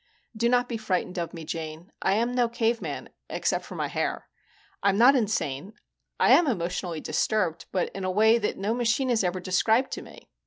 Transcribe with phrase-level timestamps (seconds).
[0.41, 1.91] __Do not be frightened of me, Jane.
[2.01, 4.27] I am no caveman except for my hair.
[4.81, 5.73] I am not insane.
[6.19, 10.01] I am emotionally disturbed, but in a way that no machine has ever described to
[10.01, 10.27] me.